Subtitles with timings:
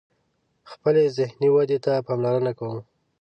[0.71, 2.75] خپلی ذهنی ودي ته پاملرنه کوم